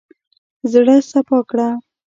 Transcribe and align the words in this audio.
زړه 0.71 0.95
سپا 1.09 1.39
کړه. 1.49 1.69